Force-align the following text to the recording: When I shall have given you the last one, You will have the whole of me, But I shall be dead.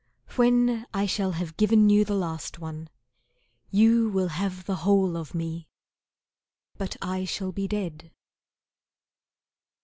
When 0.35 0.87
I 0.95 1.05
shall 1.05 1.33
have 1.33 1.57
given 1.57 1.87
you 1.91 2.03
the 2.03 2.15
last 2.15 2.57
one, 2.57 2.89
You 3.69 4.09
will 4.09 4.29
have 4.29 4.65
the 4.65 4.77
whole 4.77 5.15
of 5.15 5.35
me, 5.35 5.67
But 6.75 6.97
I 7.03 7.23
shall 7.23 7.51
be 7.51 7.67
dead. 7.67 8.09